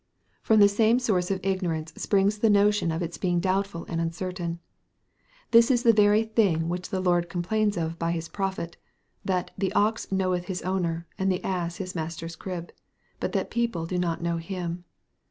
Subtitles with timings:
[0.41, 4.57] From the same source of ignorance springs the notion of its being doubtful and uncertain.
[5.51, 8.77] This is the very thing which the Lord complains of by his prophet;
[9.23, 12.71] that "the ox knoweth his owner, and the ass his master's crib,"
[13.19, 14.85] but that his people know not him.